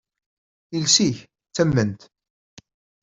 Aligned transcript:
Iles-ik, 0.75 1.17
d 1.25 1.27
tament! 1.55 2.01